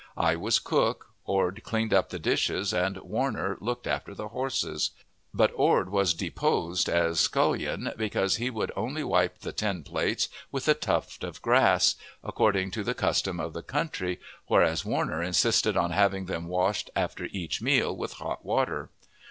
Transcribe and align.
I 0.17 0.35
was 0.35 0.57
cook, 0.57 1.11
Ord 1.25 1.61
cleaned 1.63 1.93
up 1.93 2.09
the 2.09 2.17
dishes, 2.17 2.73
and 2.73 2.97
Warner 3.01 3.55
looked 3.59 3.85
after 3.85 4.15
the 4.15 4.29
horses; 4.29 4.89
but 5.31 5.51
Ord 5.53 5.91
was 5.91 6.15
deposed 6.15 6.89
as 6.89 7.19
scullion 7.19 7.93
because 7.95 8.37
he 8.37 8.49
would 8.49 8.71
only 8.75 9.03
wipe 9.03 9.41
the 9.41 9.51
tin 9.53 9.83
plates 9.83 10.27
with 10.51 10.67
a 10.67 10.73
tuft 10.73 11.23
of 11.23 11.43
grass, 11.43 11.97
according 12.23 12.71
to 12.71 12.83
the 12.83 12.95
custom 12.95 13.39
of 13.39 13.53
the 13.53 13.61
country, 13.61 14.19
whereas 14.47 14.83
Warner 14.83 15.21
insisted 15.21 15.77
on 15.77 15.91
having 15.91 16.25
them 16.25 16.47
washed 16.47 16.89
after 16.95 17.25
each 17.29 17.61
meal 17.61 17.95
with 17.95 18.13
hot 18.13 18.43
water. 18.43 18.89